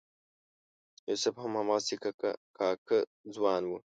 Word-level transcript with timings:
یوسف 1.09 1.35
هم 1.41 1.51
هماغسې 1.59 1.95
کاکه 2.59 2.99
ځوان 3.35 3.63
و. 3.67 3.71